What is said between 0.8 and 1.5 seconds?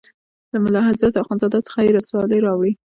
حضرت اخوند